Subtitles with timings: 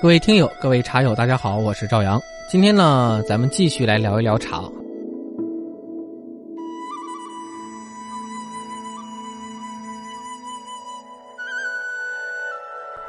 [0.00, 2.18] 各位听友，各位茶友，大家好，我是赵阳。
[2.48, 4.62] 今天呢，咱们继续来聊一聊茶。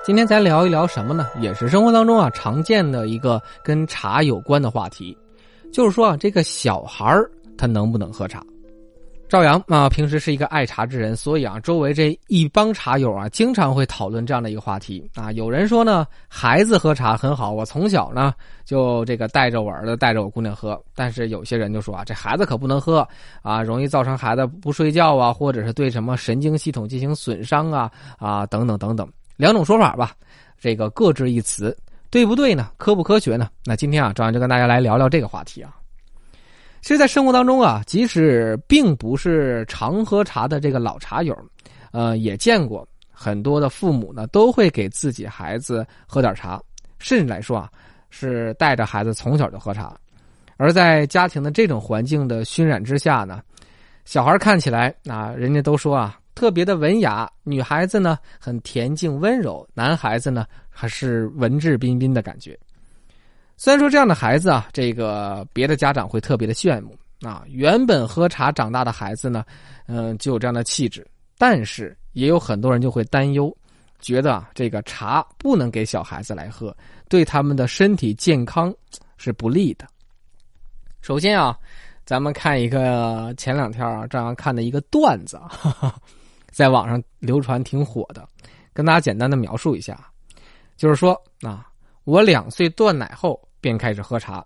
[0.04, 1.30] 今天咱聊一聊什么呢？
[1.40, 5.18] 也是生活当中啊常见的一个跟茶有关的话题，
[5.72, 8.44] 就是说啊，这个小孩儿他能不能喝茶？
[9.32, 15.32] 赵阳啊，平时是一个爱茶之人，所以啊，周围这一帮茶友啊，经常会讨论这样的一个话题啊。
[15.32, 18.34] 有人说呢，孩子喝茶很好，我从小呢
[18.66, 20.78] 就这个带着我儿子，带着我姑娘喝。
[20.94, 23.08] 但是有些人就说啊，这孩子可不能喝
[23.42, 30.12] 啊，容易造成孩子不睡觉啊，或者是对什么神经系统进行损伤啊啊等等等等，两种说法吧，
[30.60, 31.74] 这个各执一词，
[32.10, 32.70] 对不对呢？
[32.76, 33.48] 科不科学呢？
[33.64, 35.74] 那今天啊，赵阳就跟大家来聊聊这个话题啊。
[36.82, 41.38] 其实，在生活当中啊，即使并不是常喝茶的这个老茶友，
[41.92, 46.60] 呃，也见过很多的父母呢，都会给自己孩子喝点茶，
[46.98, 47.70] 甚至来说啊，
[48.10, 49.96] 是带着孩子从小就喝茶。
[50.58, 53.42] 而在家庭的这种环境的熏染之下呢，
[54.04, 62.58] 小孩看起来啊，人家都说啊，特别的文雅；女孩子呢，很恬静温柔；男孩子呢，还是文质彬彬的感觉。
[63.62, 67.44] 虽然说这样的孩子啊，这个别的家长会特别的羡慕啊。
[67.48, 69.46] 原本喝茶长大的孩子呢，
[69.86, 71.08] 嗯，就有这样的气质。
[71.38, 73.56] 但是也有很多人就会担忧，
[74.00, 76.76] 觉得啊，这个茶不能给小孩子来喝，
[77.08, 78.74] 对他们的身体健康
[79.16, 79.88] 是不利的。
[81.02, 81.56] 首先啊，
[82.04, 86.02] 咱们看一个前两天啊，这样看的一个段子啊，
[86.50, 88.28] 在网上流传挺火的，
[88.74, 90.12] 跟大家简单的描述一下，
[90.78, 91.70] 就是说啊，
[92.06, 93.40] 我两岁断奶后。
[93.62, 94.44] 便开始喝茶，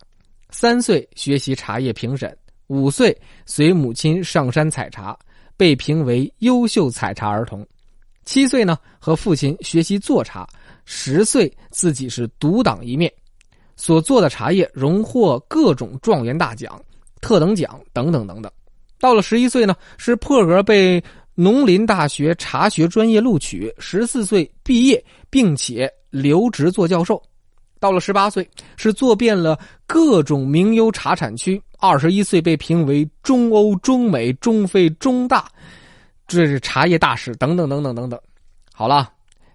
[0.49, 5.17] 三岁学习茶叶评审，五岁随母亲上山采茶，
[5.57, 7.65] 被评为优秀采茶儿童，
[8.25, 10.47] 七岁呢和父亲学习做茶，
[10.83, 13.11] 十岁自己是独当一面，
[13.75, 16.79] 所做的茶叶荣获各种状元大奖、
[17.21, 18.51] 特等奖等等等等。
[18.99, 21.03] 到了十一岁呢，是破格被
[21.35, 27.21] 农林大学茶学专业录取，十四岁毕业，并且留职做教授。
[27.85, 35.47] 到了十八岁，是做遍了各种名优茶产区；二十一岁被评为中欧、中美、中非、中大，
[36.25, 38.19] 这是茶叶大使等等等等等等。
[38.73, 39.07] 好了，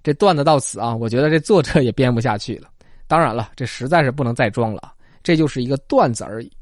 [0.04, 2.68] 这段子到此啊，我觉得这作者也编不下去了。
[3.08, 4.92] 当然了，这实在是不能再装了，
[5.24, 6.52] 这就是一个段子而已。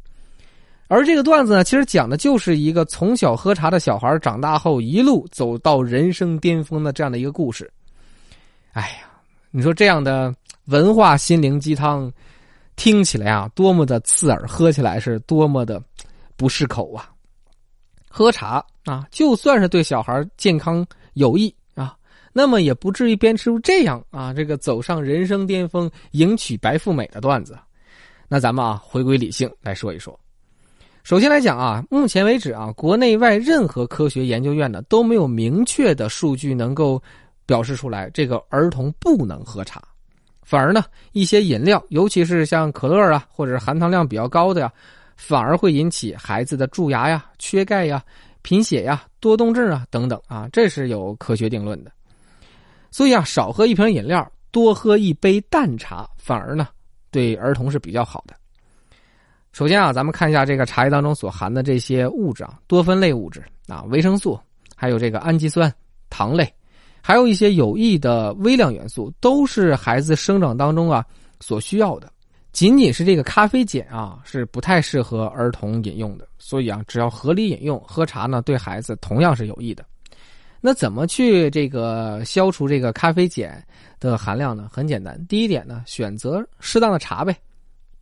[0.87, 7.71] 而这个段子呢，其实讲的就是一个从小喝茶的小孩长大后一路走到人生巅峰的这样的一个故事。
[8.73, 9.11] 哎呀，
[9.51, 10.35] 你说这样的。
[10.69, 12.13] 文化心灵鸡汤，
[12.77, 15.83] 听起来啊多么的刺耳，喝起来是多么的
[16.37, 17.11] 不适口啊！
[18.07, 21.97] 喝茶啊，就算是对小孩健康有益啊，
[22.35, 27.59] 那么也不至于编出这样啊这个走上人生巅峰、迎娶白富美的段子。
[28.29, 30.19] 那咱们啊回归理性来说一说。
[31.03, 37.03] 首先来讲啊，目前为止啊，国内外任何科学研究院呢都没有明确的数据能够
[37.47, 39.83] 表示出来，这个儿童不能喝茶。
[40.49, 40.83] 反而呢，
[41.13, 44.73] 一些饮料，尤其是像可乐啊，或者是含糖量比较高的呀，
[45.15, 48.03] 反而会引起孩子的蛀牙呀、缺钙呀、
[48.41, 51.93] 贫血呀、多动症啊等等啊，这是有科学定论的。
[52.91, 56.69] 所以啊，少喝一瓶饮料，多喝一杯淡茶，反而呢，
[57.11, 58.35] 对儿童是比较好的。
[59.53, 64.41] 首先啊，咱们看一下这个茶叶当中所含的这些物质啊，多酚类物质啊，维生素，
[64.75, 65.71] 还有这个氨基酸、
[66.09, 66.51] 糖类。
[67.09, 71.03] 还有一些有益的微量元素，都是孩子生长当中啊
[71.41, 72.13] 所需要的。
[72.53, 76.29] 仅仅是这个咖啡碱啊，是不太适合儿童饮用的。
[76.39, 79.83] 所以啊，只要合理饮用，喝茶呢对孩子同样是有益的。
[80.61, 83.67] 那怎么去这个消除这个咖啡碱
[83.99, 84.69] 的含量呢？
[84.71, 87.35] 很简单，第一点呢，选择适当的茶呗，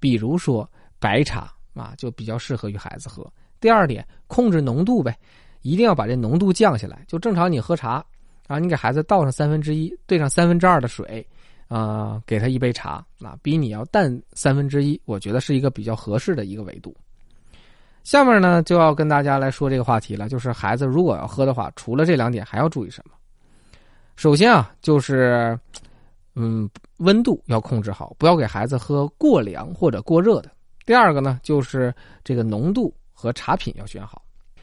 [0.00, 0.69] 比如说
[0.99, 3.25] 白茶啊，就比较适合于孩子喝。
[3.61, 5.17] 第二点，控制浓度呗，
[5.62, 7.05] 一定要把这浓度降下来。
[7.06, 8.05] 就正常你喝茶。
[8.46, 11.26] 啊，你给孩子倒上三分之一，兑上三分之二的水，
[11.66, 16.96] 啊，给他一杯茶，啊，比你要淡三分之一，我觉得是一个比较合适的一个维度。
[18.04, 23.14] 下面呢，就要跟大家来说这个话题了，就是孩子如果要喝的话，除了这两点，还要注意什么？
[24.14, 25.58] 首先啊，就是，
[26.37, 30.50] 嗯，温度要控制好，不要给孩子喝过凉或者过热的。
[30.84, 34.22] 第二个呢，就是这个浓度和茶品要选好。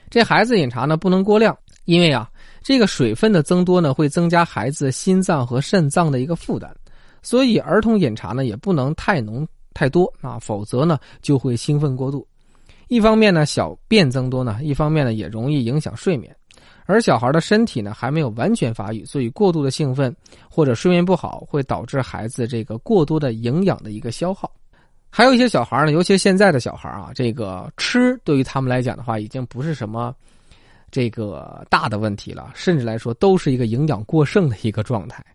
[0.09, 2.29] 这孩子饮茶呢，不能过量，因为啊。
[2.63, 6.71] 这个水分的增多呢，会增加孩子心脏和肾脏的一个负担，
[7.21, 12.25] 所以儿童饮茶呢也不能太浓太多啊，否则呢就会兴奋过度。
[12.87, 16.33] 一方面呢小便增多呢，一方面呢也容易影响睡眠。
[16.85, 20.13] 而小孩的身体呢还没有完全发育，所以过度的兴奋
[20.49, 24.51] 或者睡眠不好，会导致孩子这个过多的营养的一个消耗。
[25.09, 30.13] 还有一些小孩呢，尤其现在的小孩啊，这个吃对于他们来讲的话，已经不是什么
[30.93, 35.25] 这个大的问题了，甚至来说都是一个营养过剩的一个状态。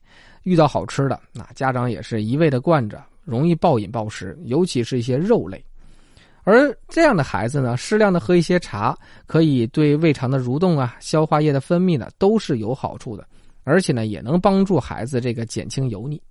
[0.45, 5.63] 遇到好吃的，那家长也是一味的惯着，容易暴饮暴食，尤其是一些肉类。
[6.45, 8.97] 而这样的孩子呢，适量的喝一些茶，
[9.27, 13.27] 可以对胃肠的蠕动啊、消化液的分泌呢，都是有好处的，
[13.65, 16.23] 而且呢，也能帮助孩子这个减轻油腻。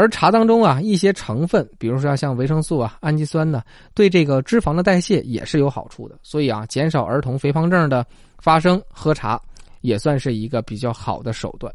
[0.00, 3.62] 而茶当中啊，一些成分，比如说像维生素啊、氨基酸呢，
[3.92, 6.18] 对这个脂肪的代谢也是有好处的。
[6.22, 8.06] 所以啊，减少儿童肥胖症的
[8.38, 9.38] 发生，喝茶
[9.82, 11.70] 也算是一个比较好的手段。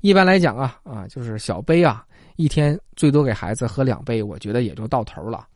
[0.00, 2.04] 一般来讲啊，啊，就是小杯啊，
[2.34, 5.46] 一天最多给孩子喝两杯，我觉得也就到头了。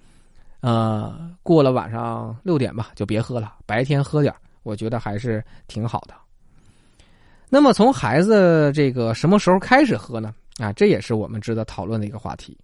[0.61, 3.55] 呃，过了晚上六点吧，就别喝了。
[3.67, 4.33] 白天喝点
[4.63, 6.15] 我觉得还是挺好的。
[7.49, 10.33] 那么从孩子这个什么时候开始喝呢？
[10.61, 12.57] 啊，这也是我们值得讨论的一个话题。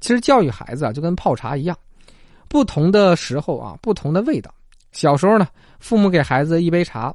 [0.00, 1.76] 其实教育孩子啊，就跟泡茶一样，
[2.48, 4.52] 不同的时候啊，不同的味道。
[4.92, 5.46] 小时候呢，
[5.78, 7.14] 父母给孩子一杯茶，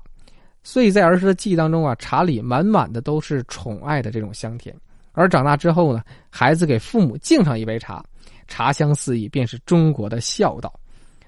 [0.64, 4.76] 所以在儿时的记忆当中啊，茶里满满的都是宠爱的这种香甜。
[5.14, 8.04] 而长大之后呢，孩子给父母敬上一杯茶，
[8.48, 10.74] 茶香四溢，便是中国的孝道。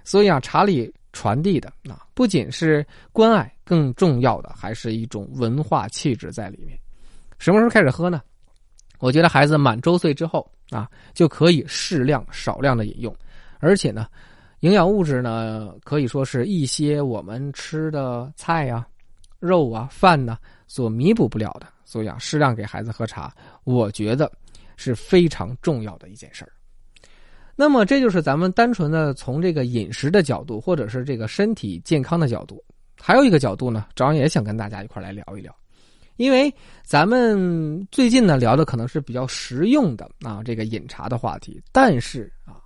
[0.03, 6.77] 所以啊，茶里传递的啊，不仅是关爱，更重要的还是一种文化气质在里面。
[7.38, 8.21] 什么时候开始喝呢？
[9.01, 13.13] 我觉得孩子满周岁之后啊，就可以适量少量的饮用，
[13.59, 14.07] 而且呢，
[14.59, 18.88] 营养物质呢可以说是一些我们吃的菜呀、
[19.39, 20.38] 肉啊、饭呢
[20.68, 23.33] 所弥补不了的，所以啊，适量给孩子喝茶，
[23.63, 24.31] 我觉得
[24.77, 26.51] 是非常重要的一件事儿。
[27.56, 32.63] 那么，这就是咱们单纯的从这个饮食的角度，或者是这个身体健康的角度，
[33.00, 35.53] 还有一个角度呢，张也想跟大家一块来聊一聊。
[36.18, 36.54] 因为
[36.84, 41.62] 咱们最近呢聊的可能是比较实用的啊，这个饮茶的话题。
[41.72, 42.62] 但是啊，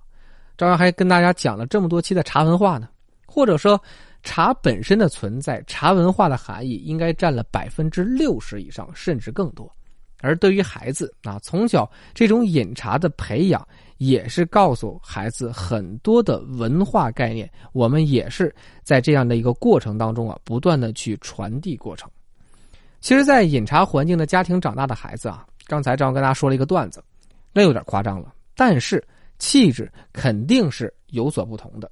[0.56, 2.88] 张扬还跟大家讲了这么多期的茶文化呢，
[3.26, 3.80] 或者说
[4.22, 9.70] 茶本身的存在，茶文化的含义应该占了百分之六十以上，甚至更多。
[10.22, 13.66] 而对于孩子啊，从小这种饮茶的培养，
[13.98, 17.48] 也是告诉孩子很多的文化概念。
[17.72, 18.52] 我们也是
[18.82, 22.10] 在这样的一个过程当中啊，不断的去传递过程。
[23.00, 27.02] 其实，在饮茶环境的家庭长大的孩子啊，刚才张跟大家说了一个段子，
[27.52, 29.02] 那有点夸张了，但是
[29.38, 31.90] 气质肯定是有所不同的，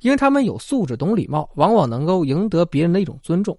[0.00, 3.56] 因为他们有素质、懂礼貌，往往能够赢得别人的一种尊重。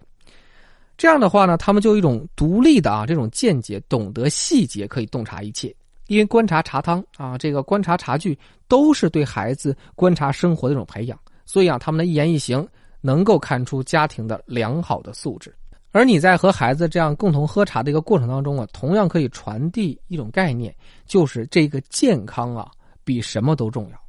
[0.97, 5.73] 这样的话呢，他们就一种独立的啊这种见解，懂得细节，可以洞察一切。
[6.07, 8.37] 因为观察茶汤啊，这个观察茶具，
[8.67, 12.67] 都是对孩子观察生活的一种培养，所以啊，他们的一言一行
[12.99, 15.53] 能够看出家庭的良好的素质。
[15.91, 20.73] 而你在和孩子这样共同喝茶的一个过程当中啊，同样可以传递一种概念，
[21.05, 22.69] 就是这个健康啊
[23.03, 23.99] 比什么都重要。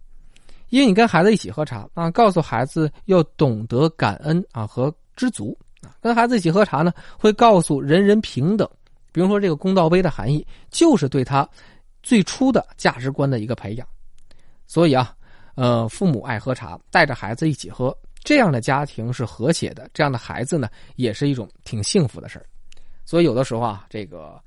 [0.68, 5.96] 因为你跟孩子一起喝茶啊，告诉孩子要懂得感恩啊和知足啊。
[6.00, 8.68] 跟孩子一起喝茶呢，会告诉人人平等。
[9.10, 11.48] 比如说这个公道杯的含义，就是对他
[12.02, 13.88] 最初的价值观的一个培养。
[14.66, 15.12] 所以啊，
[15.56, 17.96] 呃，父母爱喝茶，带着孩子一起喝。
[18.22, 22.44] 这样的家庭是和谐的，这样的孩子呢，也是一种挺幸福的事。
[23.06, 24.40] 所以有的时候啊，这个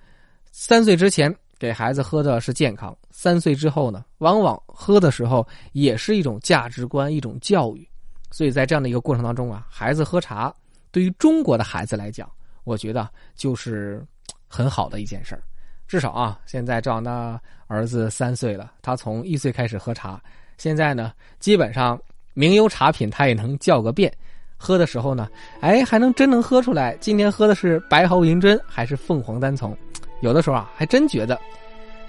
[0.52, 7.88] 三岁之前给孩子喝的是健康，三岁之后呢，往往喝的时候也是一种价值观、一种教育。
[8.30, 10.54] 所以在这样的一个过程当中啊，孩子喝茶
[10.92, 12.32] 对于中国的孩子来讲，
[12.64, 14.06] 我觉得就是
[14.48, 15.38] 很好的一件事。
[15.88, 20.22] 至少啊，现在赵阳的儿子三岁了，他从一岁开始喝茶，
[20.58, 22.00] 现在呢，基本上。
[22.34, 24.12] 名优茶品他也能叫个遍，
[24.58, 25.28] 喝的时候呢，
[25.62, 26.98] 哎，还能真能喝出来。
[27.00, 29.76] 今天喝的是白毫银针还是凤凰单丛？
[30.22, 31.40] 有的时候啊，还真觉得，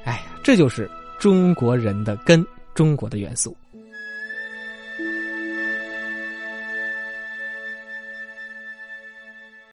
[0.05, 3.57] 哎呀，这就是中国人的根，中国的元素。